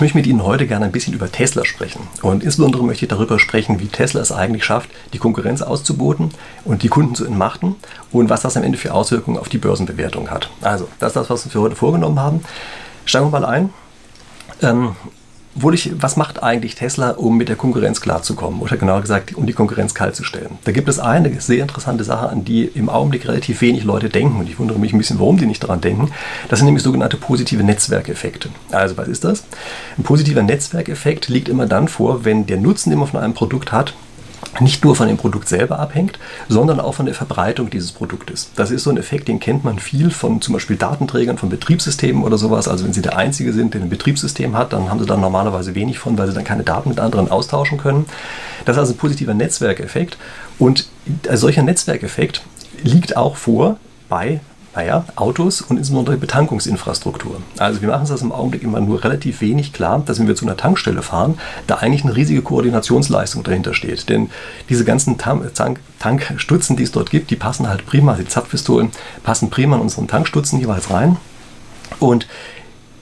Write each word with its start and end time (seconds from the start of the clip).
Ich 0.00 0.02
möchte 0.02 0.16
mit 0.16 0.26
Ihnen 0.26 0.44
heute 0.44 0.66
gerne 0.66 0.86
ein 0.86 0.92
bisschen 0.92 1.12
über 1.12 1.30
Tesla 1.30 1.62
sprechen. 1.66 2.00
Und 2.22 2.42
insbesondere 2.42 2.82
möchte 2.82 3.04
ich 3.04 3.10
darüber 3.10 3.38
sprechen, 3.38 3.80
wie 3.80 3.88
Tesla 3.88 4.22
es 4.22 4.32
eigentlich 4.32 4.64
schafft, 4.64 4.88
die 5.12 5.18
Konkurrenz 5.18 5.60
auszuboten 5.60 6.30
und 6.64 6.82
die 6.82 6.88
Kunden 6.88 7.14
zu 7.14 7.26
entmachten 7.26 7.76
und 8.10 8.30
was 8.30 8.40
das 8.40 8.56
am 8.56 8.62
Ende 8.62 8.78
für 8.78 8.94
Auswirkungen 8.94 9.36
auf 9.36 9.50
die 9.50 9.58
Börsenbewertung 9.58 10.30
hat. 10.30 10.48
Also, 10.62 10.88
das 11.00 11.08
ist 11.08 11.16
das, 11.16 11.28
was 11.28 11.44
wir 11.44 11.52
für 11.52 11.60
heute 11.60 11.76
vorgenommen 11.76 12.18
haben. 12.18 12.40
Steigen 13.04 13.26
wir 13.26 13.40
mal 13.40 13.44
ein. 13.44 13.74
Ähm, 14.62 14.96
ich, 15.74 15.90
was 16.00 16.16
macht 16.16 16.42
eigentlich 16.42 16.74
Tesla, 16.76 17.10
um 17.10 17.36
mit 17.36 17.48
der 17.48 17.56
Konkurrenz 17.56 18.00
klarzukommen? 18.00 18.60
Oder 18.60 18.76
genauer 18.76 19.00
gesagt, 19.00 19.34
um 19.34 19.46
die 19.46 19.52
Konkurrenz 19.52 19.94
kalt 19.94 20.14
zu 20.14 20.22
stellen? 20.22 20.58
Da 20.64 20.72
gibt 20.72 20.88
es 20.88 20.98
eine 20.98 21.40
sehr 21.40 21.62
interessante 21.62 22.04
Sache, 22.04 22.28
an 22.28 22.44
die 22.44 22.64
im 22.64 22.88
Augenblick 22.88 23.26
relativ 23.26 23.60
wenig 23.60 23.84
Leute 23.84 24.08
denken. 24.08 24.38
Und 24.38 24.48
ich 24.48 24.58
wundere 24.58 24.78
mich 24.78 24.92
ein 24.92 24.98
bisschen, 24.98 25.18
warum 25.18 25.38
die 25.38 25.46
nicht 25.46 25.62
daran 25.62 25.80
denken. 25.80 26.10
Das 26.48 26.60
sind 26.60 26.66
nämlich 26.66 26.84
sogenannte 26.84 27.16
positive 27.16 27.64
Netzwerkeffekte. 27.64 28.48
Also, 28.70 28.96
was 28.96 29.08
ist 29.08 29.24
das? 29.24 29.44
Ein 29.98 30.04
positiver 30.04 30.42
Netzwerkeffekt 30.42 31.28
liegt 31.28 31.48
immer 31.48 31.66
dann 31.66 31.88
vor, 31.88 32.24
wenn 32.24 32.46
der 32.46 32.58
Nutzen, 32.58 32.90
den 32.90 33.00
man 33.00 33.08
von 33.08 33.20
einem 33.20 33.34
Produkt 33.34 33.72
hat, 33.72 33.94
nicht 34.58 34.84
nur 34.84 34.96
von 34.96 35.06
dem 35.06 35.16
Produkt 35.16 35.48
selber 35.48 35.78
abhängt, 35.78 36.18
sondern 36.48 36.80
auch 36.80 36.94
von 36.94 37.06
der 37.06 37.14
Verbreitung 37.14 37.70
dieses 37.70 37.92
Produktes. 37.92 38.50
Das 38.56 38.70
ist 38.70 38.82
so 38.82 38.90
ein 38.90 38.96
Effekt, 38.96 39.28
den 39.28 39.38
kennt 39.38 39.64
man 39.64 39.78
viel 39.78 40.10
von 40.10 40.40
zum 40.40 40.54
Beispiel 40.54 40.76
Datenträgern, 40.76 41.38
von 41.38 41.48
Betriebssystemen 41.48 42.24
oder 42.24 42.36
sowas. 42.36 42.66
Also 42.66 42.84
wenn 42.84 42.92
Sie 42.92 43.02
der 43.02 43.16
Einzige 43.16 43.52
sind, 43.52 43.74
der 43.74 43.82
ein 43.82 43.90
Betriebssystem 43.90 44.56
hat, 44.56 44.72
dann 44.72 44.90
haben 44.90 44.98
Sie 44.98 45.06
dann 45.06 45.20
normalerweise 45.20 45.74
wenig 45.74 45.98
von, 45.98 46.18
weil 46.18 46.26
Sie 46.26 46.34
dann 46.34 46.44
keine 46.44 46.64
Daten 46.64 46.88
mit 46.88 46.98
anderen 46.98 47.30
austauschen 47.30 47.78
können. 47.78 48.06
Das 48.64 48.76
ist 48.76 48.80
also 48.80 48.94
ein 48.94 48.98
positiver 48.98 49.34
Netzwerkeffekt. 49.34 50.18
Und 50.58 50.88
ein 51.28 51.36
solcher 51.36 51.62
Netzwerkeffekt 51.62 52.42
liegt 52.82 53.16
auch 53.16 53.36
vor 53.36 53.76
bei 54.08 54.40
naja, 54.74 55.04
Autos 55.16 55.62
und 55.62 55.78
insbesondere 55.78 56.16
Betankungsinfrastruktur. 56.16 57.42
Also 57.58 57.80
wir 57.80 57.88
machen 57.88 58.02
uns 58.02 58.10
das 58.10 58.22
im 58.22 58.30
Augenblick 58.30 58.62
immer 58.62 58.80
nur 58.80 59.02
relativ 59.02 59.40
wenig 59.40 59.72
klar, 59.72 60.02
dass 60.04 60.20
wenn 60.20 60.28
wir 60.28 60.36
zu 60.36 60.46
einer 60.46 60.56
Tankstelle 60.56 61.02
fahren, 61.02 61.38
da 61.66 61.76
eigentlich 61.76 62.04
eine 62.04 62.14
riesige 62.14 62.42
Koordinationsleistung 62.42 63.42
dahinter 63.42 63.74
steht. 63.74 64.08
Denn 64.08 64.30
diese 64.68 64.84
ganzen 64.84 65.18
Tank 65.18 65.80
Tankstutzen, 65.98 66.76
die 66.76 66.84
es 66.84 66.92
dort 66.92 67.10
gibt, 67.10 67.30
die 67.30 67.36
passen 67.36 67.68
halt 67.68 67.84
prima, 67.84 68.14
die 68.14 68.26
Zapfpistolen 68.26 68.90
passen 69.22 69.50
prima 69.50 69.76
in 69.76 69.82
unseren 69.82 70.08
Tankstutzen 70.08 70.60
jeweils 70.60 70.90
rein. 70.90 71.16
Und 71.98 72.26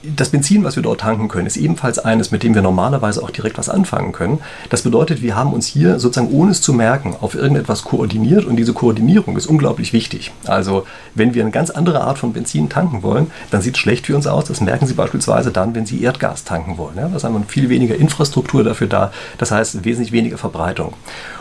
das 0.03 0.29
Benzin, 0.29 0.63
was 0.63 0.75
wir 0.75 0.83
dort 0.83 1.01
tanken 1.01 1.27
können, 1.27 1.47
ist 1.47 1.57
ebenfalls 1.57 1.99
eines, 1.99 2.31
mit 2.31 2.43
dem 2.43 2.55
wir 2.55 2.61
normalerweise 2.61 3.21
auch 3.21 3.31
direkt 3.31 3.57
was 3.57 3.69
anfangen 3.69 4.11
können. 4.11 4.39
Das 4.69 4.83
bedeutet, 4.83 5.21
wir 5.21 5.35
haben 5.35 5.51
uns 5.51 5.67
hier 5.67 5.99
sozusagen 5.99 6.31
ohne 6.31 6.51
es 6.51 6.61
zu 6.61 6.73
merken 6.73 7.15
auf 7.19 7.35
irgendetwas 7.35 7.83
koordiniert 7.83 8.45
und 8.45 8.55
diese 8.55 8.73
Koordinierung 8.73 9.35
ist 9.35 9.47
unglaublich 9.47 9.91
wichtig. 9.91 10.31
Also 10.45 10.85
wenn 11.15 11.33
wir 11.33 11.43
eine 11.43 11.51
ganz 11.51 11.69
andere 11.69 12.01
Art 12.01 12.17
von 12.17 12.33
Benzin 12.33 12.69
tanken 12.69 13.03
wollen, 13.03 13.31
dann 13.51 13.61
sieht 13.61 13.75
es 13.75 13.79
schlecht 13.79 14.05
für 14.05 14.15
uns 14.15 14.27
aus. 14.27 14.45
Das 14.45 14.61
merken 14.61 14.87
Sie 14.87 14.93
beispielsweise 14.93 15.51
dann, 15.51 15.75
wenn 15.75 15.85
Sie 15.85 16.01
Erdgas 16.01 16.45
tanken 16.45 16.77
wollen. 16.77 16.95
Ja, 16.97 17.09
da 17.09 17.17
ist 17.17 17.25
einmal 17.25 17.43
viel 17.47 17.69
weniger 17.69 17.95
Infrastruktur 17.95 18.63
dafür 18.63 18.87
da, 18.87 19.11
das 19.37 19.51
heißt 19.51 19.83
wesentlich 19.83 20.11
weniger 20.11 20.37
Verbreitung. 20.37 20.93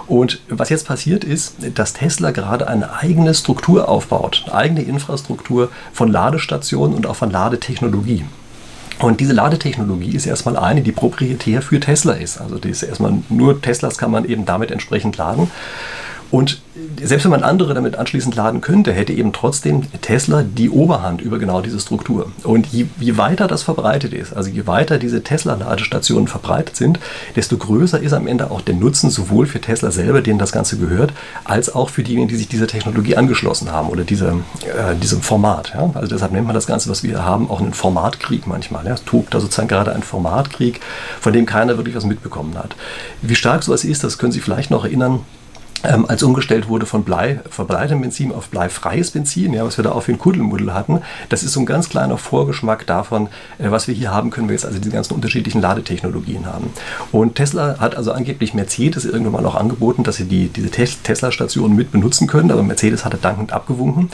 Und 0.09 0.41
was 0.49 0.71
jetzt 0.71 0.87
passiert 0.87 1.23
ist, 1.23 1.57
dass 1.75 1.93
Tesla 1.93 2.31
gerade 2.31 2.67
eine 2.67 2.95
eigene 2.95 3.35
Struktur 3.35 3.89
aufbaut, 3.89 4.45
eine 4.47 4.55
eigene 4.55 4.83
Infrastruktur 4.83 5.71
von 5.93 6.11
Ladestationen 6.11 6.97
und 6.97 7.07
auch 7.07 7.17
von 7.17 7.31
Ladetechnologie. 7.31 8.25
Und 9.01 9.21
diese 9.21 9.33
Ladetechnologie 9.33 10.17
ist 10.17 10.27
erstmal 10.27 10.57
eine, 10.57 10.81
die 10.81 10.93
proprietär 10.93 11.63
für 11.63 11.79
Tesla 11.79 12.15
ist. 12.15 12.41
Also 12.41 12.59
die 12.59 12.71
ist 12.71 12.83
erstmal 12.83 13.13
nur 13.29 13.61
Teslas 13.61 13.99
kann 13.99 14.11
man 14.11 14.25
eben 14.25 14.45
damit 14.45 14.71
entsprechend 14.71 15.17
laden. 15.19 15.51
Und 16.31 16.61
selbst 17.03 17.25
wenn 17.25 17.31
man 17.31 17.43
andere 17.43 17.75
damit 17.75 17.97
anschließend 17.97 18.35
laden 18.35 18.61
könnte, 18.61 18.93
hätte 18.93 19.13
eben 19.13 19.33
trotzdem 19.33 19.83
Tesla 20.01 20.43
die 20.43 20.69
Oberhand 20.71 21.21
über 21.21 21.39
genau 21.39 21.61
diese 21.61 21.81
Struktur. 21.81 22.31
Und 22.45 22.67
je, 22.67 22.87
je 23.01 23.17
weiter 23.17 23.47
das 23.47 23.63
verbreitet 23.63 24.13
ist, 24.13 24.35
also 24.35 24.51
je 24.51 24.67
weiter 24.67 24.99
diese 24.99 25.23
Tesla-Ladestationen 25.23 26.29
verbreitet 26.29 26.77
sind, 26.77 27.01
desto 27.35 27.57
größer 27.57 28.01
ist 28.01 28.13
am 28.13 28.27
Ende 28.27 28.51
auch 28.51 28.61
der 28.61 28.75
Nutzen 28.75 29.11
sowohl 29.11 29.47
für 29.47 29.61
Tesla 29.61 29.91
selber, 29.91 30.21
denen 30.21 30.39
das 30.39 30.53
Ganze 30.53 30.77
gehört, 30.77 31.13
als 31.45 31.75
auch 31.75 31.89
für 31.89 32.03
diejenigen, 32.03 32.29
die 32.29 32.37
sich 32.37 32.49
dieser 32.49 32.67
Technologie 32.67 33.17
angeschlossen 33.17 33.73
haben 33.73 33.89
oder 33.89 34.05
diese, 34.05 34.29
äh, 34.29 34.95
diesem 35.01 35.23
Format. 35.23 35.73
Ja? 35.75 35.91
Also 35.95 36.09
deshalb 36.09 36.33
nennt 36.33 36.47
man 36.47 36.55
das 36.55 36.67
Ganze, 36.67 36.91
was 36.91 37.03
wir 37.03 37.25
haben, 37.25 37.51
auch 37.51 37.61
einen 37.61 37.75
Formatkrieg 37.75 38.47
manchmal. 38.47 38.87
Ja? 38.87 38.95
Es 38.95 39.05
tobt 39.05 39.35
da 39.35 39.41
sozusagen 39.41 39.69
gerade 39.69 39.93
ein 39.93 40.03
Formatkrieg, 40.03 40.81
von 41.21 41.33
dem 41.33 41.47
keiner 41.47 41.77
wirklich 41.77 41.97
was 41.97 42.05
mitbekommen 42.05 42.57
hat. 42.59 42.77
Wie 43.23 43.35
stark 43.35 43.63
sowas 43.63 43.85
ist, 43.85 44.05
das 44.05 44.19
können 44.19 44.33
Sie 44.33 44.41
vielleicht 44.41 44.71
noch 44.71 44.85
erinnern 44.85 45.21
ähm, 45.85 46.07
als 46.07 46.23
umgestellt 46.23 46.69
wurde 46.69 46.87
von 46.87 47.05
Blei, 47.05 47.41
verbreitem 47.49 48.01
Benzin 48.01 48.33
auf 48.33 48.49
bleifreies 48.49 49.11
Benzin, 49.11 49.55
ja, 49.55 49.65
was 49.65 49.79
wir 49.79 49.85
da 49.85 49.93
auf 49.93 50.07
den 50.07 50.19
Kuddelmuddel 50.19 50.75
hatten, 50.75 51.01
das 51.29 51.43
ist 51.43 51.53
so 51.53 51.61
ein 51.61 51.67
ganz 51.67 51.89
kleiner 51.89 52.19
Vorgeschmack 52.19 52.87
davon, 52.87 53.29
äh, 53.59 53.71
was 53.71 53.89
wir 53.89 53.95
hier 53.95 54.13
haben 54.13 54.31
können, 54.31 54.49
wir 54.49 54.55
jetzt 54.55 54.67
also 54.67 54.79
diese 54.79 54.93
ganzen 54.93 55.15
unterschiedlichen 55.15 55.61
Ladetechnologien 55.61 56.47
haben. 56.47 56.71
Und 57.13 57.37
Tesla 57.37 57.79
hat 57.79 57.97
also 57.97 58.13
angeblich 58.13 58.55
Mercedes 58.55 59.05
irgendwann 59.05 59.33
mal 59.33 59.43
noch 59.43 59.55
angeboten, 59.55 60.03
dass 60.05 60.17
sie 60.17 60.25
die, 60.25 60.49
diese 60.49 60.71
Tesla-Stationen 60.71 61.75
mit 61.75 61.93
benutzen 61.93 62.27
können, 62.27 62.51
aber 62.51 62.63
Mercedes 62.63 63.05
hatte 63.05 63.17
dankend 63.17 63.53
abgewunken. 63.53 64.11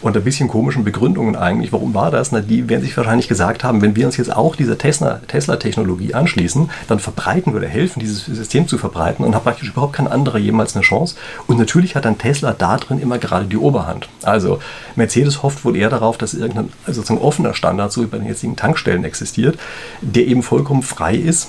Und 0.00 0.16
ein 0.16 0.22
bisschen 0.22 0.48
komischen 0.48 0.84
Begründungen 0.84 1.34
eigentlich, 1.34 1.72
warum 1.72 1.92
war 1.92 2.12
das? 2.12 2.30
Na, 2.30 2.38
die 2.38 2.68
werden 2.68 2.82
sich 2.82 2.96
wahrscheinlich 2.96 3.26
gesagt 3.26 3.64
haben, 3.64 3.82
wenn 3.82 3.96
wir 3.96 4.06
uns 4.06 4.16
jetzt 4.16 4.32
auch 4.32 4.54
dieser 4.54 4.78
Tesla-Technologie 4.78 6.14
anschließen, 6.14 6.70
dann 6.86 7.00
verbreiten 7.00 7.52
wir 7.52 7.58
oder 7.58 7.68
helfen, 7.68 8.00
dieses 8.00 8.24
System 8.24 8.66
zu 8.66 8.78
verbreiten 8.78 9.24
und 9.24 9.34
hat 9.34 9.44
praktisch 9.44 9.68
überhaupt 9.70 9.92
kein 9.92 10.08
anderer 10.08 10.38
jemals 10.38 10.74
eine 10.74 10.84
Chance. 10.84 11.07
Und 11.46 11.58
natürlich 11.58 11.96
hat 11.96 12.04
dann 12.04 12.18
Tesla 12.18 12.52
da 12.52 12.76
drin 12.76 13.00
immer 13.00 13.18
gerade 13.18 13.46
die 13.46 13.56
Oberhand. 13.56 14.08
Also 14.22 14.60
Mercedes 14.96 15.42
hofft 15.42 15.64
wohl 15.64 15.76
eher 15.76 15.90
darauf, 15.90 16.18
dass 16.18 16.34
irgendein 16.34 16.70
also 16.86 17.00
sozusagen 17.00 17.20
offener 17.20 17.54
Standard, 17.54 17.92
so 17.92 18.02
wie 18.02 18.06
bei 18.06 18.18
den 18.18 18.26
jetzigen 18.26 18.56
Tankstellen 18.56 19.04
existiert, 19.04 19.58
der 20.00 20.26
eben 20.26 20.42
vollkommen 20.42 20.82
frei 20.82 21.14
ist 21.14 21.48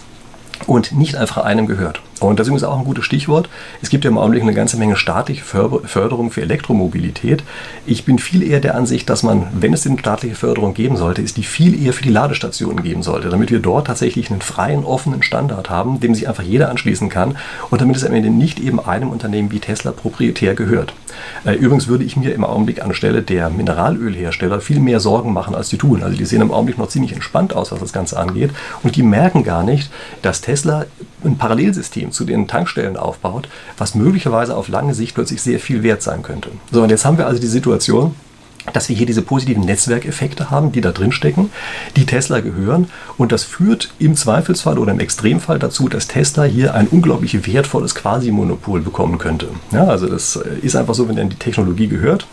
und 0.67 0.91
nicht 0.91 1.15
einfach 1.15 1.43
einem 1.43 1.67
gehört. 1.67 2.01
Und 2.19 2.39
das 2.39 2.47
ist 2.47 2.49
übrigens 2.49 2.63
auch 2.63 2.77
ein 2.77 2.85
gutes 2.85 3.05
Stichwort. 3.05 3.49
Es 3.81 3.89
gibt 3.89 4.03
ja 4.03 4.11
im 4.11 4.17
Augenblick 4.17 4.43
eine 4.43 4.53
ganze 4.53 4.77
Menge 4.77 4.95
staatliche 4.97 5.43
Förderung 5.43 6.31
für 6.31 6.41
Elektromobilität. 6.41 7.43
Ich 7.85 8.05
bin 8.05 8.19
viel 8.19 8.43
eher 8.43 8.59
der 8.59 8.75
Ansicht, 8.75 9.09
dass 9.09 9.23
man, 9.23 9.47
wenn 9.53 9.73
es 9.73 9.83
denn 9.83 9.97
staatliche 9.97 10.35
Förderung 10.35 10.73
geben 10.73 10.97
sollte, 10.97 11.21
ist 11.21 11.37
die 11.37 11.43
viel 11.43 11.81
eher 11.81 11.93
für 11.93 12.03
die 12.03 12.09
Ladestationen 12.09 12.83
geben 12.83 13.03
sollte, 13.03 13.29
damit 13.29 13.51
wir 13.51 13.59
dort 13.59 13.87
tatsächlich 13.87 14.29
einen 14.31 14.41
freien, 14.41 14.83
offenen 14.83 15.23
Standard 15.23 15.69
haben, 15.69 15.99
dem 15.99 16.13
sich 16.13 16.27
einfach 16.27 16.43
jeder 16.43 16.69
anschließen 16.69 17.09
kann 17.09 17.37
und 17.69 17.81
damit 17.81 17.95
es 17.95 18.05
am 18.05 18.13
Ende 18.13 18.29
nicht 18.29 18.59
eben 18.59 18.79
einem 18.79 19.09
Unternehmen 19.09 19.51
wie 19.51 19.59
Tesla 19.59 19.91
proprietär 19.91 20.55
gehört. 20.55 20.93
Äh, 21.45 21.55
übrigens 21.55 21.87
würde 21.87 22.03
ich 22.03 22.15
mir 22.15 22.33
im 22.33 22.43
Augenblick 22.43 22.81
anstelle 22.81 23.21
der 23.21 23.49
Mineralölhersteller 23.49 24.61
viel 24.61 24.79
mehr 24.79 24.99
Sorgen 24.99 25.33
machen, 25.33 25.55
als 25.55 25.69
die 25.69 25.77
tun. 25.77 26.03
Also 26.03 26.17
die 26.17 26.25
sehen 26.25 26.41
im 26.41 26.51
Augenblick 26.51 26.77
noch 26.77 26.89
ziemlich 26.89 27.13
entspannt 27.13 27.55
aus, 27.55 27.71
was 27.71 27.79
das 27.79 27.93
Ganze 27.93 28.17
angeht. 28.17 28.51
Und 28.83 28.95
die 28.95 29.03
merken 29.03 29.43
gar 29.43 29.63
nicht, 29.63 29.91
dass 30.21 30.41
Tesla 30.41 30.85
ein 31.23 31.37
Parallelsystem 31.37 32.08
zu 32.11 32.25
den 32.25 32.47
Tankstellen 32.47 32.97
aufbaut, 32.97 33.49
was 33.77 33.95
möglicherweise 33.95 34.55
auf 34.55 34.67
lange 34.67 34.93
Sicht 34.93 35.15
plötzlich 35.15 35.41
sehr 35.41 35.59
viel 35.59 35.83
wert 35.83 36.01
sein 36.01 36.23
könnte. 36.23 36.49
So, 36.71 36.83
und 36.83 36.89
jetzt 36.89 37.05
haben 37.05 37.17
wir 37.17 37.27
also 37.27 37.39
die 37.39 37.47
Situation, 37.47 38.15
dass 38.73 38.89
wir 38.89 38.95
hier 38.95 39.05
diese 39.05 39.21
positiven 39.21 39.63
Netzwerkeffekte 39.63 40.49
haben, 40.49 40.71
die 40.71 40.81
da 40.81 40.91
drin 40.91 41.11
stecken, 41.11 41.49
die 41.95 42.05
Tesla 42.05 42.39
gehören. 42.39 42.89
Und 43.17 43.31
das 43.31 43.43
führt 43.43 43.89
im 43.99 44.15
Zweifelsfall 44.15 44.77
oder 44.77 44.91
im 44.91 44.99
Extremfall 44.99 45.59
dazu, 45.59 45.89
dass 45.89 46.07
Tesla 46.07 46.43
hier 46.43 46.75
ein 46.75 46.87
unglaublich 46.87 47.47
wertvolles 47.47 47.95
Quasi-Monopol 47.95 48.81
bekommen 48.81 49.17
könnte. 49.17 49.47
Ja, 49.71 49.85
also 49.85 50.07
das 50.07 50.35
ist 50.61 50.75
einfach 50.75 50.93
so, 50.93 51.07
wenn 51.07 51.15
dann 51.15 51.29
die 51.29 51.37
Technologie 51.37 51.87
gehört, 51.87 52.27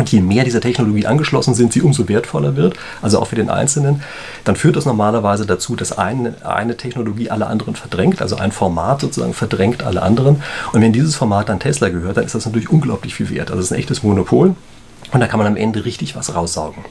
und 0.00 0.10
je 0.10 0.20
mehr 0.20 0.44
dieser 0.44 0.60
Technologie 0.60 1.06
angeschlossen 1.06 1.54
sind, 1.54 1.72
sie 1.72 1.82
umso 1.82 2.08
wertvoller 2.08 2.56
wird, 2.56 2.74
also 3.02 3.20
auch 3.20 3.26
für 3.26 3.36
den 3.36 3.50
Einzelnen, 3.50 4.02
dann 4.44 4.56
führt 4.56 4.76
das 4.76 4.86
normalerweise 4.86 5.46
dazu, 5.46 5.76
dass 5.76 5.96
eine, 5.96 6.34
eine 6.44 6.76
Technologie 6.76 7.30
alle 7.30 7.46
anderen 7.46 7.76
verdrängt, 7.76 8.20
also 8.22 8.36
ein 8.36 8.50
Format 8.50 9.00
sozusagen 9.00 9.34
verdrängt 9.34 9.82
alle 9.82 10.02
anderen. 10.02 10.42
Und 10.72 10.80
wenn 10.80 10.92
dieses 10.92 11.16
Format 11.16 11.50
an 11.50 11.60
Tesla 11.60 11.90
gehört, 11.90 12.16
dann 12.16 12.24
ist 12.24 12.34
das 12.34 12.46
natürlich 12.46 12.70
unglaublich 12.70 13.14
viel 13.14 13.30
wert. 13.30 13.50
Also 13.50 13.60
es 13.60 13.66
ist 13.66 13.72
ein 13.72 13.78
echtes 13.78 14.02
Monopol. 14.02 14.54
Und 15.12 15.20
da 15.20 15.26
kann 15.26 15.38
man 15.38 15.46
am 15.46 15.56
Ende 15.56 15.84
richtig 15.84 16.14
was 16.14 16.34
raussaugen. 16.34 16.84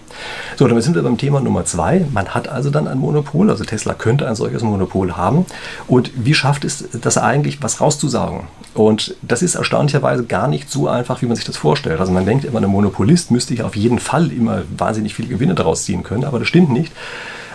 So, 0.57 0.67
damit 0.67 0.83
sind 0.83 0.95
wir 0.95 1.03
beim 1.03 1.17
Thema 1.17 1.39
Nummer 1.39 1.65
zwei. 1.65 2.05
Man 2.11 2.29
hat 2.29 2.49
also 2.49 2.69
dann 2.69 2.87
ein 2.87 2.97
Monopol, 2.97 3.49
also 3.49 3.63
Tesla 3.63 3.93
könnte 3.93 4.27
ein 4.27 4.35
solches 4.35 4.61
Monopol 4.61 5.15
haben. 5.15 5.45
Und 5.87 6.11
wie 6.15 6.33
schafft 6.33 6.65
es 6.65 6.85
das 7.01 7.17
eigentlich, 7.17 7.63
was 7.63 7.79
rauszusaugen? 7.79 8.41
Und 8.73 9.15
das 9.21 9.41
ist 9.41 9.55
erstaunlicherweise 9.55 10.25
gar 10.25 10.47
nicht 10.47 10.69
so 10.69 10.87
einfach, 10.87 11.21
wie 11.21 11.25
man 11.25 11.35
sich 11.35 11.45
das 11.45 11.57
vorstellt. 11.57 11.99
Also 11.99 12.11
man 12.11 12.25
denkt 12.25 12.45
immer, 12.45 12.61
ein 12.61 12.69
Monopolist 12.69 13.31
müsste 13.31 13.55
ja 13.55 13.65
auf 13.65 13.75
jeden 13.75 13.99
Fall 13.99 14.31
immer 14.31 14.63
wahnsinnig 14.77 15.15
viele 15.15 15.29
Gewinne 15.29 15.55
daraus 15.55 15.85
ziehen 15.85 16.03
können, 16.03 16.25
aber 16.25 16.39
das 16.39 16.47
stimmt 16.47 16.71
nicht. 16.71 16.91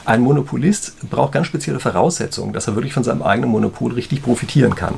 Ein 0.06 0.21
Monopolist 0.21 1.09
braucht 1.09 1.33
ganz 1.33 1.47
spezielle 1.47 1.81
Voraussetzungen, 1.81 2.53
dass 2.53 2.67
er 2.67 2.75
wirklich 2.75 2.93
von 2.93 3.05
seinem 3.05 3.23
eigenen 3.23 3.51
Monopol 3.51 3.93
richtig 3.93 4.23
profitieren 4.23 4.75
kann. 4.75 4.95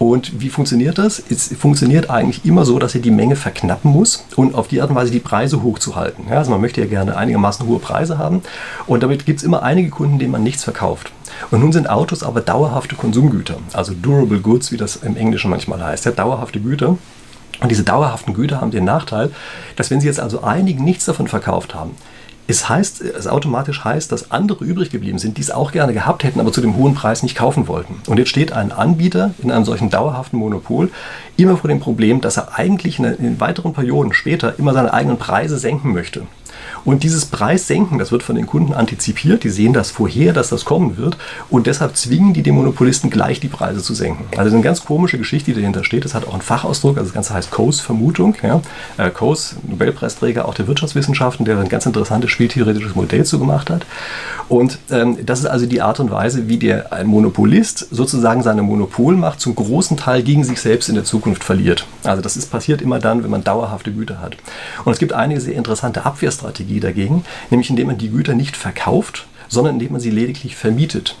Und 0.00 0.40
wie 0.40 0.48
funktioniert 0.48 0.98
das? 0.98 1.22
Es 1.30 1.54
funktioniert 1.56 2.10
eigentlich 2.10 2.44
immer 2.44 2.64
so, 2.64 2.80
dass 2.80 2.96
er 2.96 3.00
die 3.00 3.12
Menge 3.12 3.36
verknappen 3.36 3.92
muss 3.92 4.24
und 4.34 4.56
auf 4.56 4.66
die 4.66 4.80
Art 4.80 4.90
und 4.90 4.96
Weise 4.96 5.12
die 5.12 5.20
Preise 5.20 5.62
hochzuhalten. 5.62 6.24
Ja, 6.28 6.38
also 6.38 6.50
man 6.50 6.60
möchte 6.60 6.80
ja 6.80 6.88
gerne 6.88 7.16
einigermaßen 7.16 7.64
hohe 7.64 7.78
Preise 7.78 8.18
haben 8.18 8.42
und 8.88 9.04
damit 9.04 9.24
gibt 9.24 9.38
es 9.38 9.44
immer 9.44 9.62
einige 9.62 9.90
Kunden, 9.90 10.18
denen 10.18 10.32
man 10.32 10.42
nichts 10.42 10.64
verkauft. 10.64 11.12
Und 11.52 11.60
nun 11.60 11.70
sind 11.70 11.88
Autos 11.88 12.24
aber 12.24 12.40
dauerhafte 12.40 12.96
Konsumgüter, 12.96 13.56
also 13.72 13.92
durable 13.94 14.40
goods, 14.40 14.72
wie 14.72 14.76
das 14.76 14.96
im 14.96 15.16
Englischen 15.16 15.50
manchmal 15.50 15.82
heißt, 15.84 16.06
ja, 16.06 16.10
dauerhafte 16.10 16.58
Güter. 16.58 16.98
Und 17.60 17.68
diese 17.70 17.84
dauerhaften 17.84 18.34
Güter 18.34 18.60
haben 18.60 18.70
den 18.72 18.84
Nachteil, 18.84 19.30
dass 19.76 19.90
wenn 19.90 20.00
Sie 20.00 20.06
jetzt 20.06 20.18
also 20.18 20.42
einigen 20.42 20.82
nichts 20.82 21.04
davon 21.04 21.28
verkauft 21.28 21.74
haben, 21.74 21.92
es 22.50 22.68
heißt, 22.68 23.00
es 23.00 23.26
automatisch 23.26 23.84
heißt, 23.84 24.12
dass 24.12 24.30
andere 24.30 24.64
übrig 24.64 24.90
geblieben 24.90 25.18
sind, 25.18 25.38
die 25.38 25.42
es 25.42 25.50
auch 25.50 25.72
gerne 25.72 25.92
gehabt 25.92 26.24
hätten, 26.24 26.40
aber 26.40 26.52
zu 26.52 26.60
dem 26.60 26.76
hohen 26.76 26.94
Preis 26.94 27.22
nicht 27.22 27.36
kaufen 27.36 27.68
wollten. 27.68 28.02
Und 28.06 28.18
jetzt 28.18 28.28
steht 28.28 28.52
ein 28.52 28.72
Anbieter 28.72 29.32
in 29.42 29.50
einem 29.50 29.64
solchen 29.64 29.90
dauerhaften 29.90 30.38
Monopol 30.38 30.90
immer 31.36 31.56
vor 31.56 31.68
dem 31.68 31.80
Problem, 31.80 32.20
dass 32.20 32.36
er 32.36 32.58
eigentlich 32.58 32.98
in, 32.98 33.04
in 33.04 33.40
weiteren 33.40 33.72
Perioden 33.72 34.12
später 34.12 34.58
immer 34.58 34.72
seine 34.72 34.92
eigenen 34.92 35.18
Preise 35.18 35.58
senken 35.58 35.92
möchte. 35.92 36.26
Und 36.84 37.02
dieses 37.02 37.26
Preissenken, 37.26 37.98
das 37.98 38.12
wird 38.12 38.22
von 38.22 38.36
den 38.36 38.46
Kunden 38.46 38.72
antizipiert. 38.72 39.44
Die 39.44 39.50
sehen 39.50 39.72
das 39.72 39.90
vorher, 39.90 40.32
dass 40.32 40.48
das 40.48 40.64
kommen 40.64 40.96
wird. 40.96 41.16
Und 41.48 41.66
deshalb 41.66 41.96
zwingen 41.96 42.32
die 42.32 42.42
den 42.42 42.54
Monopolisten 42.54 43.10
gleich 43.10 43.40
die 43.40 43.48
Preise 43.48 43.82
zu 43.82 43.94
senken. 43.94 44.24
Also 44.36 44.54
eine 44.54 44.62
ganz 44.62 44.84
komische 44.84 45.18
Geschichte, 45.18 45.52
die 45.52 45.60
dahinter 45.60 45.84
steht. 45.84 46.04
Das 46.04 46.14
hat 46.14 46.26
auch 46.26 46.32
einen 46.32 46.42
Fachausdruck. 46.42 46.96
Also 46.96 47.08
das 47.08 47.14
Ganze 47.14 47.34
heißt 47.34 47.50
Coase-Vermutung. 47.50 48.36
Ja. 48.42 48.62
Äh, 48.96 49.10
Coase, 49.10 49.56
Nobelpreisträger 49.66 50.46
auch 50.46 50.54
der 50.54 50.66
Wirtschaftswissenschaften, 50.66 51.44
der 51.44 51.58
ein 51.58 51.68
ganz 51.68 51.86
interessantes 51.86 52.30
spieltheoretisches 52.30 52.94
Modell 52.94 53.24
zugemacht 53.24 53.70
hat. 53.70 53.86
Und 54.48 54.78
ähm, 54.90 55.18
das 55.24 55.40
ist 55.40 55.46
also 55.46 55.66
die 55.66 55.80
Art 55.82 56.00
und 56.00 56.10
Weise, 56.10 56.48
wie 56.48 56.58
der 56.58 56.92
ein 56.92 57.06
Monopolist 57.06 57.86
sozusagen 57.90 58.42
seine 58.42 58.62
Monopolmacht 58.62 59.40
zum 59.40 59.54
großen 59.54 59.96
Teil 59.96 60.22
gegen 60.22 60.44
sich 60.44 60.60
selbst 60.60 60.88
in 60.88 60.94
der 60.94 61.04
Zukunft 61.04 61.44
verliert. 61.44 61.86
Also 62.04 62.22
das 62.22 62.36
ist 62.36 62.50
passiert 62.50 62.82
immer 62.82 62.98
dann, 62.98 63.22
wenn 63.22 63.30
man 63.30 63.44
dauerhafte 63.44 63.92
Güter 63.92 64.20
hat. 64.20 64.36
Und 64.84 64.92
es 64.92 64.98
gibt 64.98 65.12
einige 65.12 65.40
sehr 65.40 65.54
interessante 65.54 66.04
Abwehrstrategien 66.04 66.59
Strategie 66.60 66.80
dagegen, 66.80 67.24
nämlich 67.50 67.70
indem 67.70 67.88
man 67.88 67.98
die 67.98 68.10
Güter 68.10 68.34
nicht 68.34 68.56
verkauft, 68.56 69.26
sondern 69.48 69.74
indem 69.74 69.92
man 69.92 70.00
sie 70.00 70.10
lediglich 70.10 70.56
vermietet. 70.56 71.16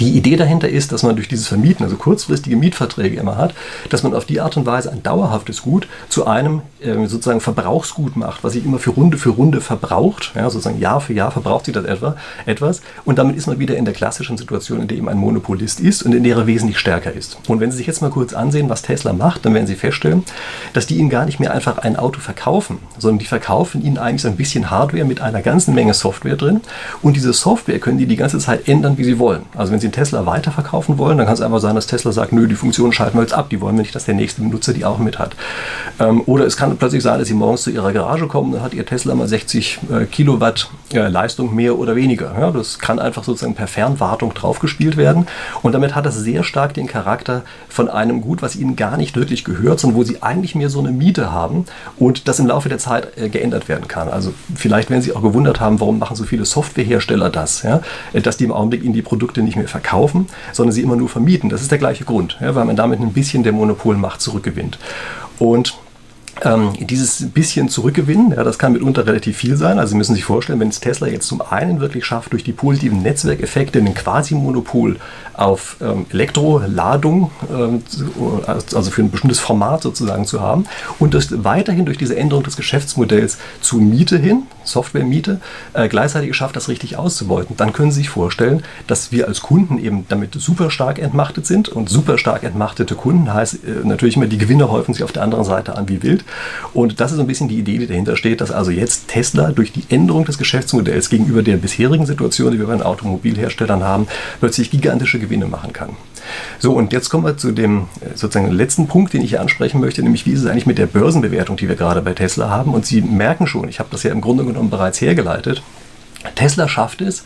Die 0.00 0.10
Idee 0.10 0.36
dahinter 0.36 0.68
ist, 0.68 0.90
dass 0.90 1.04
man 1.04 1.14
durch 1.14 1.28
dieses 1.28 1.46
Vermieten, 1.46 1.84
also 1.84 1.96
kurzfristige 1.96 2.56
Mietverträge 2.56 3.16
immer 3.16 3.36
hat, 3.36 3.54
dass 3.90 4.02
man 4.02 4.14
auf 4.14 4.24
die 4.24 4.40
Art 4.40 4.56
und 4.56 4.66
Weise 4.66 4.90
ein 4.90 5.02
dauerhaftes 5.02 5.62
Gut 5.62 5.86
zu 6.08 6.26
einem 6.26 6.62
äh, 6.80 7.06
sozusagen 7.06 7.40
Verbrauchsgut 7.40 8.16
macht, 8.16 8.42
was 8.42 8.54
sich 8.54 8.64
immer 8.64 8.78
für 8.78 8.90
Runde 8.90 9.18
für 9.18 9.30
Runde 9.30 9.60
verbraucht. 9.60 10.32
Ja, 10.34 10.50
sozusagen 10.50 10.80
Jahr 10.80 11.00
für 11.00 11.12
Jahr 11.12 11.30
verbraucht 11.30 11.66
sich 11.66 11.74
das 11.74 11.84
etwa, 11.84 12.16
etwas. 12.44 12.82
Und 13.04 13.18
damit 13.18 13.36
ist 13.36 13.46
man 13.46 13.58
wieder 13.60 13.76
in 13.76 13.84
der 13.84 13.94
klassischen 13.94 14.36
Situation, 14.36 14.80
in 14.80 14.88
der 14.88 14.98
eben 14.98 15.08
ein 15.08 15.16
Monopolist 15.16 15.78
ist 15.78 16.02
und 16.02 16.12
in 16.12 16.24
der 16.24 16.36
er 16.36 16.46
wesentlich 16.46 16.78
stärker 16.78 17.12
ist. 17.12 17.38
Und 17.46 17.60
wenn 17.60 17.70
Sie 17.70 17.76
sich 17.76 17.86
jetzt 17.86 18.02
mal 18.02 18.10
kurz 18.10 18.32
ansehen, 18.32 18.68
was 18.68 18.82
Tesla 18.82 19.12
macht, 19.12 19.44
dann 19.44 19.54
werden 19.54 19.66
Sie 19.66 19.76
feststellen, 19.76 20.24
dass 20.72 20.86
die 20.86 20.96
Ihnen 20.96 21.10
gar 21.10 21.24
nicht 21.24 21.38
mehr 21.38 21.52
einfach 21.52 21.78
ein 21.78 21.96
Auto 21.96 22.18
verkaufen, 22.18 22.78
sondern 22.98 23.20
die 23.20 23.26
verkaufen 23.26 23.84
Ihnen 23.84 23.98
eigentlich 23.98 24.22
so 24.22 24.28
ein 24.28 24.36
bisschen 24.36 24.70
Hardware 24.70 25.04
mit 25.04 25.20
einer 25.20 25.40
ganzen 25.40 25.74
Menge 25.74 25.94
Software 25.94 26.36
drin. 26.36 26.62
Und 27.00 27.14
diese 27.14 27.32
Software 27.32 27.78
können 27.78 27.98
die 27.98 28.06
die 28.06 28.16
ganze 28.16 28.38
Zeit 28.38 28.68
ändern, 28.68 28.98
wie 28.98 29.04
sie 29.04 29.18
wollen. 29.20 29.42
Also 29.56 29.72
wenn 29.72 29.80
Sie 29.83 29.83
einen 29.86 29.92
Tesla 29.92 30.26
weiterverkaufen 30.26 30.98
wollen, 30.98 31.18
dann 31.18 31.26
kann 31.26 31.34
es 31.34 31.40
einfach 31.40 31.60
sein, 31.60 31.74
dass 31.74 31.86
Tesla 31.86 32.12
sagt, 32.12 32.32
nö, 32.32 32.46
die 32.46 32.54
Funktion 32.54 32.92
schalten 32.92 33.16
wir 33.16 33.22
jetzt 33.22 33.34
ab, 33.34 33.48
die 33.50 33.60
wollen 33.60 33.76
wir 33.76 33.82
nicht, 33.82 33.94
dass 33.94 34.04
der 34.04 34.14
nächste 34.14 34.42
Benutzer 34.42 34.72
die 34.72 34.84
auch 34.84 34.98
mit 34.98 35.18
hat. 35.18 35.36
Ähm, 36.00 36.22
oder 36.26 36.44
es 36.44 36.56
kann 36.56 36.76
plötzlich 36.76 37.02
sein, 37.02 37.18
dass 37.18 37.28
Sie 37.28 37.34
morgens 37.34 37.62
zu 37.62 37.70
Ihrer 37.70 37.92
Garage 37.92 38.26
kommen, 38.26 38.52
dann 38.52 38.62
hat 38.62 38.74
Ihr 38.74 38.86
Tesla 38.86 39.14
mal 39.14 39.28
60 39.28 39.80
äh, 39.90 40.04
Kilowatt 40.06 40.68
äh, 40.92 41.08
Leistung 41.08 41.54
mehr 41.54 41.78
oder 41.78 41.96
weniger. 41.96 42.34
Ja, 42.38 42.50
das 42.50 42.78
kann 42.78 42.98
einfach 42.98 43.24
sozusagen 43.24 43.54
per 43.54 43.66
Fernwartung 43.66 44.34
draufgespielt 44.34 44.96
werden 44.96 45.26
und 45.62 45.72
damit 45.72 45.94
hat 45.94 46.06
das 46.06 46.16
sehr 46.16 46.44
stark 46.44 46.74
den 46.74 46.86
Charakter 46.86 47.42
von 47.68 47.88
einem 47.88 48.20
Gut, 48.20 48.42
was 48.42 48.56
Ihnen 48.56 48.76
gar 48.76 48.96
nicht 48.96 49.16
wirklich 49.16 49.44
gehört, 49.44 49.80
sondern 49.80 49.98
wo 49.98 50.04
Sie 50.04 50.22
eigentlich 50.22 50.54
mehr 50.54 50.70
so 50.70 50.78
eine 50.78 50.92
Miete 50.92 51.32
haben 51.32 51.66
und 51.98 52.28
das 52.28 52.38
im 52.38 52.46
Laufe 52.46 52.68
der 52.68 52.78
Zeit 52.78 53.16
äh, 53.16 53.28
geändert 53.28 53.68
werden 53.68 53.88
kann. 53.88 54.08
Also 54.08 54.32
vielleicht 54.54 54.90
werden 54.90 55.02
Sie 55.02 55.14
auch 55.14 55.22
gewundert 55.22 55.60
haben, 55.60 55.80
warum 55.80 55.98
machen 55.98 56.16
so 56.16 56.24
viele 56.24 56.44
Softwarehersteller 56.44 57.30
das, 57.30 57.62
ja? 57.62 57.80
dass 58.12 58.36
die 58.36 58.44
im 58.44 58.52
Augenblick 58.52 58.82
Ihnen 58.82 58.94
die 58.94 59.02
Produkte 59.02 59.42
nicht 59.42 59.56
mehr 59.56 59.68
verkaufen 59.74 60.04
kaufen, 60.04 60.26
sondern 60.52 60.72
sie 60.72 60.82
immer 60.82 60.96
nur 60.96 61.08
vermieten. 61.08 61.48
Das 61.50 61.62
ist 61.62 61.70
der 61.70 61.78
gleiche 61.78 62.04
Grund, 62.04 62.36
ja, 62.40 62.54
weil 62.54 62.64
man 62.64 62.76
damit 62.76 63.00
ein 63.00 63.12
bisschen 63.12 63.42
der 63.42 63.52
Monopolmacht 63.52 64.20
zurückgewinnt. 64.20 64.78
Und 65.38 65.74
ähm, 66.42 66.72
dieses 66.80 67.30
bisschen 67.30 67.68
zurückgewinnen, 67.68 68.32
ja, 68.32 68.42
das 68.42 68.58
kann 68.58 68.72
mitunter 68.72 69.06
relativ 69.06 69.36
viel 69.36 69.56
sein. 69.56 69.78
Also 69.78 69.90
Sie 69.90 69.96
müssen 69.96 70.16
sich 70.16 70.24
vorstellen, 70.24 70.58
wenn 70.58 70.68
es 70.68 70.80
Tesla 70.80 71.06
jetzt 71.06 71.28
zum 71.28 71.40
einen 71.40 71.78
wirklich 71.78 72.04
schafft, 72.04 72.32
durch 72.32 72.42
die 72.42 72.52
positiven 72.52 73.02
Netzwerkeffekte 73.02 73.78
einen 73.78 73.94
Quasi-Monopol 73.94 74.96
auf 75.34 75.76
ähm, 75.80 76.06
Elektroladung, 76.10 77.30
ähm, 77.48 77.82
also 78.46 78.90
für 78.90 79.02
ein 79.02 79.12
bestimmtes 79.12 79.38
Format 79.38 79.82
sozusagen 79.82 80.24
zu 80.24 80.40
haben 80.40 80.66
und 80.98 81.14
das 81.14 81.44
weiterhin 81.44 81.86
durch 81.86 81.98
diese 81.98 82.16
Änderung 82.16 82.42
des 82.42 82.56
Geschäftsmodells 82.56 83.38
zu 83.60 83.76
Miete 83.76 84.18
hin, 84.18 84.42
Software-Miete, 84.64 85.40
äh, 85.72 85.88
gleichzeitig 85.88 86.28
geschafft, 86.28 86.56
das 86.56 86.68
richtig 86.68 86.96
auszubeuten, 86.96 87.56
dann 87.56 87.72
können 87.72 87.90
Sie 87.90 87.98
sich 87.98 88.08
vorstellen, 88.08 88.62
dass 88.86 89.12
wir 89.12 89.28
als 89.28 89.40
Kunden 89.40 89.78
eben 89.78 90.06
damit 90.08 90.34
super 90.34 90.70
stark 90.70 90.98
entmachtet 90.98 91.46
sind. 91.46 91.68
Und 91.68 91.88
super 91.88 92.18
stark 92.18 92.42
entmachtete 92.42 92.94
Kunden 92.94 93.32
heißt 93.32 93.54
äh, 93.64 93.86
natürlich 93.86 94.16
immer, 94.16 94.26
die 94.26 94.38
Gewinne 94.38 94.70
häufen 94.70 94.94
sich 94.94 95.04
auf 95.04 95.12
der 95.12 95.22
anderen 95.22 95.44
Seite 95.44 95.76
an 95.76 95.88
wie 95.88 96.02
wild. 96.02 96.24
Und 96.72 97.00
das 97.00 97.12
ist 97.12 97.18
ein 97.18 97.26
bisschen 97.26 97.48
die 97.48 97.58
Idee, 97.58 97.78
die 97.78 97.86
dahinter 97.86 98.16
steht, 98.16 98.40
dass 98.40 98.50
also 98.50 98.70
jetzt 98.70 99.08
Tesla 99.08 99.52
durch 99.52 99.72
die 99.72 99.84
Änderung 99.88 100.24
des 100.24 100.38
Geschäftsmodells 100.38 101.08
gegenüber 101.10 101.42
der 101.42 101.56
bisherigen 101.56 102.06
Situation, 102.06 102.52
die 102.52 102.58
wir 102.58 102.66
bei 102.66 102.74
den 102.74 102.82
Automobilherstellern 102.82 103.82
haben, 103.82 104.06
plötzlich 104.40 104.70
gigantische 104.70 105.18
Gewinne 105.18 105.46
machen 105.46 105.72
kann. 105.72 105.90
So, 106.58 106.74
und 106.74 106.92
jetzt 106.92 107.08
kommen 107.10 107.24
wir 107.24 107.36
zu 107.36 107.52
dem 107.52 107.88
äh, 108.00 108.16
sozusagen 108.16 108.50
letzten 108.50 108.86
Punkt, 108.86 109.12
den 109.12 109.22
ich 109.22 109.30
hier 109.30 109.40
ansprechen 109.40 109.80
möchte, 109.80 110.02
nämlich 110.02 110.26
wie 110.26 110.32
ist 110.32 110.40
es 110.40 110.46
eigentlich 110.46 110.66
mit 110.66 110.78
der 110.78 110.86
Börsenbewertung, 110.86 111.56
die 111.56 111.68
wir 111.68 111.76
gerade 111.76 112.02
bei 112.02 112.12
Tesla 112.12 112.50
haben. 112.50 112.72
Und 112.72 112.86
Sie 112.86 113.00
merken 113.00 113.46
schon, 113.46 113.68
ich 113.68 113.78
habe 113.78 113.88
das 113.90 114.02
ja 114.02 114.12
im 114.12 114.20
Grunde 114.20 114.44
genommen 114.44 114.70
bereits 114.70 115.00
hergeleitet, 115.00 115.62
Tesla 116.34 116.68
schafft 116.68 117.00
es, 117.00 117.24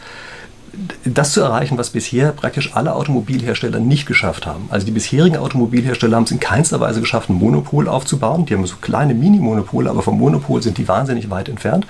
das 1.05 1.33
zu 1.33 1.41
erreichen, 1.41 1.79
was 1.79 1.91
bisher 1.91 2.33
praktisch 2.33 2.75
alle 2.77 2.95
Automobilhersteller 2.95 3.81
nicht 3.81 4.07
geschafft 4.07 4.47
haben. 4.47 4.69
Also 4.71 4.87
die 4.87 4.93
bisherigen 4.93 5.37
Automobilhersteller 5.37 6.17
haben 6.17 6.25
es 6.25 6.31
in 6.31 6.41
keinster 6.41 6.81
Weise 6.81 7.01
geschafft, 7.01 7.31
ein 7.31 7.35
Monopol 7.35 7.89
aufzubauen. 7.89 8.47
Die 8.47 8.55
haben 8.55 8.67
so 8.67 8.77
kleine 8.81 9.15
Mini-Monopole, 9.15 9.91
aber 9.91 10.03
vom 10.03 10.19
Monopol 10.19 10.63
sind 10.63 10.79
die 10.79 10.87
wahnsinnig 10.87 11.31
weit 11.31 11.49
entfernt. 11.49 11.87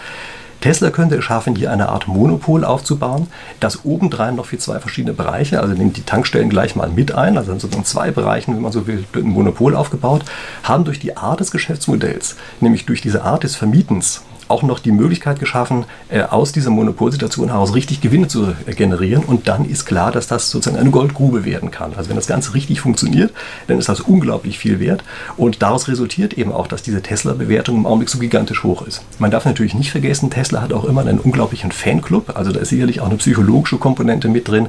Tesla 0.60 0.90
könnte 0.90 1.16
es 1.16 1.24
schaffen, 1.24 1.54
hier 1.54 1.70
eine 1.70 1.88
Art 1.88 2.08
Monopol 2.08 2.64
aufzubauen, 2.64 3.28
das 3.60 3.84
obendrein 3.84 4.34
noch 4.34 4.46
für 4.46 4.58
zwei 4.58 4.80
verschiedene 4.80 5.14
Bereiche, 5.14 5.60
also 5.60 5.74
nimmt 5.74 5.96
die 5.96 6.02
Tankstellen 6.02 6.50
gleich 6.50 6.74
mal 6.74 6.88
mit 6.88 7.12
ein, 7.12 7.36
also 7.36 7.52
dann 7.52 7.60
sozusagen 7.60 7.84
zwei 7.84 8.10
Bereichen, 8.10 8.54
wenn 8.54 8.62
man 8.62 8.72
so 8.72 8.86
will, 8.86 9.04
ein 9.14 9.22
Monopol 9.22 9.76
aufgebaut, 9.76 10.24
haben 10.64 10.84
durch 10.84 10.98
die 10.98 11.16
Art 11.16 11.40
des 11.40 11.52
Geschäftsmodells, 11.52 12.36
nämlich 12.60 12.86
durch 12.86 13.00
diese 13.00 13.22
Art 13.22 13.44
des 13.44 13.54
Vermietens, 13.54 14.22
auch 14.48 14.62
noch 14.62 14.78
die 14.78 14.92
Möglichkeit 14.92 15.38
geschaffen, 15.38 15.84
äh, 16.08 16.22
aus 16.22 16.52
dieser 16.52 16.70
Monopolsituation 16.70 17.48
heraus 17.48 17.74
richtig 17.74 18.00
Gewinne 18.00 18.28
zu 18.28 18.54
äh, 18.66 18.74
generieren. 18.74 19.24
Und 19.24 19.48
dann 19.48 19.64
ist 19.64 19.84
klar, 19.84 20.10
dass 20.10 20.26
das 20.26 20.50
sozusagen 20.50 20.80
eine 20.80 20.90
Goldgrube 20.90 21.44
werden 21.44 21.70
kann. 21.70 21.92
Also 21.96 22.08
wenn 22.08 22.16
das 22.16 22.26
Ganze 22.26 22.54
richtig 22.54 22.80
funktioniert, 22.80 23.32
dann 23.66 23.78
ist 23.78 23.88
das 23.88 24.00
unglaublich 24.00 24.58
viel 24.58 24.80
wert. 24.80 25.04
Und 25.36 25.62
daraus 25.62 25.88
resultiert 25.88 26.34
eben 26.34 26.52
auch, 26.52 26.66
dass 26.66 26.82
diese 26.82 27.02
Tesla-Bewertung 27.02 27.76
im 27.76 27.86
Augenblick 27.86 28.08
so 28.08 28.18
gigantisch 28.18 28.62
hoch 28.64 28.86
ist. 28.86 29.02
Man 29.18 29.30
darf 29.30 29.44
natürlich 29.44 29.74
nicht 29.74 29.90
vergessen, 29.90 30.30
Tesla 30.30 30.62
hat 30.62 30.72
auch 30.72 30.84
immer 30.84 31.02
einen 31.02 31.18
unglaublichen 31.18 31.72
Fanclub. 31.72 32.36
Also 32.36 32.52
da 32.52 32.60
ist 32.60 32.70
sicherlich 32.70 33.00
auch 33.00 33.06
eine 33.06 33.16
psychologische 33.16 33.78
Komponente 33.78 34.28
mit 34.28 34.48
drin, 34.48 34.68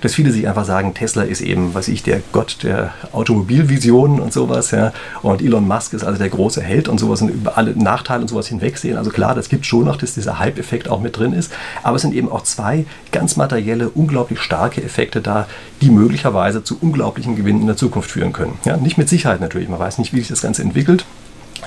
dass 0.00 0.14
viele 0.14 0.32
sich 0.32 0.48
einfach 0.48 0.64
sagen, 0.64 0.94
Tesla 0.94 1.22
ist 1.22 1.40
eben, 1.40 1.74
was 1.74 1.88
ich, 1.88 2.02
der 2.02 2.22
Gott 2.32 2.58
der 2.62 2.92
Automobilvisionen 3.12 4.20
und 4.20 4.32
sowas. 4.32 4.70
Ja. 4.70 4.92
Und 5.22 5.42
Elon 5.42 5.66
Musk 5.66 5.92
ist 5.92 6.04
also 6.04 6.18
der 6.18 6.28
große 6.28 6.62
Held 6.62 6.88
und 6.88 6.98
sowas 6.98 7.22
und 7.22 7.28
über 7.28 7.58
alle 7.58 7.76
Nachteile 7.76 8.22
und 8.22 8.28
sowas 8.28 8.48
hinwegsehen. 8.48 8.96
Also 8.96 9.10
klar, 9.18 9.34
das 9.34 9.48
gibt 9.48 9.66
schon 9.66 9.84
noch, 9.84 9.96
dass 9.96 10.14
dieser 10.14 10.38
Hype-Effekt 10.38 10.88
auch 10.88 11.00
mit 11.00 11.18
drin 11.18 11.32
ist. 11.32 11.52
Aber 11.82 11.96
es 11.96 12.02
sind 12.02 12.14
eben 12.14 12.30
auch 12.30 12.42
zwei 12.42 12.86
ganz 13.10 13.34
materielle, 13.34 13.88
unglaublich 13.88 14.40
starke 14.40 14.80
Effekte 14.80 15.20
da, 15.20 15.48
die 15.80 15.90
möglicherweise 15.90 16.62
zu 16.62 16.78
unglaublichen 16.80 17.34
Gewinnen 17.34 17.62
in 17.62 17.66
der 17.66 17.76
Zukunft 17.76 18.12
führen 18.12 18.32
können. 18.32 18.56
Ja, 18.64 18.76
nicht 18.76 18.96
mit 18.96 19.08
Sicherheit 19.08 19.40
natürlich. 19.40 19.68
Man 19.68 19.80
weiß 19.80 19.98
nicht, 19.98 20.12
wie 20.12 20.20
sich 20.20 20.28
das 20.28 20.42
Ganze 20.42 20.62
entwickelt. 20.62 21.04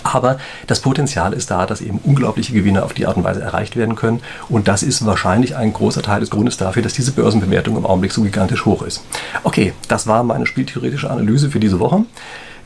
Aber 0.03 0.37
das 0.67 0.79
Potenzial 0.79 1.33
ist 1.33 1.51
da, 1.51 1.65
dass 1.65 1.81
eben 1.81 1.99
unglaubliche 2.05 2.53
Gewinne 2.53 2.83
auf 2.83 2.93
die 2.93 3.05
Art 3.05 3.17
und 3.17 3.25
Weise 3.25 3.41
erreicht 3.41 3.75
werden 3.75 3.97
können. 3.97 4.21
Und 4.47 4.69
das 4.69 4.81
ist 4.81 5.05
wahrscheinlich 5.05 5.57
ein 5.57 5.73
großer 5.73 6.01
Teil 6.01 6.21
des 6.21 6.29
Grundes 6.29 6.55
dafür, 6.55 6.81
dass 6.81 6.93
diese 6.93 7.11
Börsenbewertung 7.11 7.75
im 7.75 7.85
Augenblick 7.85 8.13
so 8.13 8.21
gigantisch 8.21 8.63
hoch 8.63 8.81
ist. 8.81 9.03
Okay, 9.43 9.73
das 9.89 10.07
war 10.07 10.23
meine 10.23 10.45
spieltheoretische 10.45 11.09
Analyse 11.11 11.51
für 11.51 11.59
diese 11.59 11.81
Woche. 11.81 12.05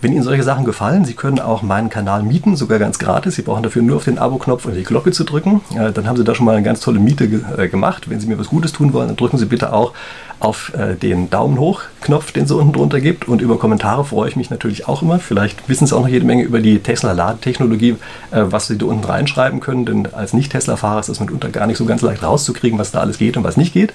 Wenn 0.02 0.12
Ihnen 0.12 0.24
solche 0.24 0.44
Sachen 0.44 0.66
gefallen, 0.66 1.06
Sie 1.06 1.14
können 1.14 1.40
auch 1.40 1.62
meinen 1.62 1.90
Kanal 1.90 2.22
mieten, 2.24 2.56
sogar 2.56 2.80
ganz 2.80 3.00
gratis. 3.00 3.36
Sie 3.36 3.42
brauchen 3.42 3.64
dafür 3.64 3.82
nur 3.82 3.98
auf 3.98 4.04
den 4.04 4.20
Abo-Knopf 4.20 4.66
und 4.66 4.76
die 4.76 4.84
Glocke 4.84 5.12
zu 5.12 5.24
drücken. 5.24 5.62
Äh, 5.76 5.92
dann 5.92 6.08
haben 6.08 6.18
Sie 6.18 6.24
da 6.24 6.36
schon 6.36 6.46
mal 6.46 6.56
eine 6.56 6.64
ganz 6.64 6.80
tolle 6.82 7.00
Miete 7.00 7.28
ge 7.28 7.40
äh, 7.58 7.68
gemacht. 7.70 8.10
Wenn 8.10 8.20
Sie 8.20 8.28
mir 8.28 8.38
was 8.38 8.48
Gutes 8.48 8.74
tun 8.74 8.94
wollen, 8.94 9.08
dann 9.08 9.18
drücken 9.18 9.38
Sie 9.38 9.46
bitte 9.46 9.74
auch 9.74 9.94
auf 10.40 10.74
äh, 10.76 10.96
den 10.96 11.30
Daumen 11.30 11.58
hoch-Knopf, 11.60 12.34
den 12.34 12.44
es 12.44 12.52
unten 12.52 12.74
drunter 12.74 13.00
gibt. 13.00 13.28
Und 13.28 13.42
über 13.42 13.58
Kommentare 13.58 14.04
freue 14.04 14.30
ich 14.30 14.36
mich 14.36 14.50
natürlich 14.50 14.88
auch 14.88 15.02
immer. 15.02 15.18
Vielleicht 15.20 15.68
wissen 15.70 15.88
Sie 15.88 15.96
auch 15.96 16.02
noch 16.02 16.10
jede 16.10 16.26
Menge 16.26 16.44
über 16.44 16.60
die 16.60 16.80
Tesla-Ladetechnologie, 16.80 17.96
was 18.32 18.68
Sie 18.68 18.78
da 18.78 18.86
unten 18.86 19.06
reinschreiben 19.06 19.60
können. 19.60 19.86
Denn 19.86 20.14
als 20.14 20.34
Nicht-Tesla-Fahrer 20.34 21.00
ist 21.00 21.10
das 21.10 21.20
mitunter 21.20 21.50
gar 21.50 21.68
nicht 21.68 21.78
so 21.78 21.86
ganz 21.86 22.02
leicht 22.02 22.22
rauszukriegen, 22.22 22.78
was 22.78 22.92
da 22.92 23.00
alles 23.00 23.18
geht 23.18 23.38
und 23.38 23.44
was 23.44 23.58
nicht 23.58 23.74
geht. 23.74 23.94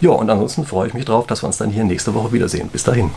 Ja, 0.00 0.10
und 0.10 0.30
ansonsten 0.30 0.64
freue 0.64 0.88
ich 0.88 0.94
mich 0.94 1.04
drauf, 1.04 1.26
dass 1.26 1.42
wir 1.42 1.46
uns 1.46 1.58
dann 1.58 1.70
hier 1.70 1.84
nächste 1.84 2.14
Woche 2.14 2.32
wiedersehen. 2.32 2.68
Bis 2.72 2.82
dahin. 2.82 3.10